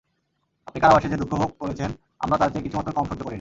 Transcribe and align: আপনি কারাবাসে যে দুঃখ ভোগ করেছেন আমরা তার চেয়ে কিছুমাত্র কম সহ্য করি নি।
আপনি 0.67 0.79
কারাবাসে 0.81 1.07
যে 1.09 1.17
দুঃখ 1.17 1.31
ভোগ 1.33 1.51
করেছেন 1.59 1.89
আমরা 2.19 2.35
তার 2.37 2.49
চেয়ে 2.51 2.65
কিছুমাত্র 2.65 2.89
কম 2.93 3.05
সহ্য 3.05 3.11
করি 3.11 3.19
নি। 3.19 3.29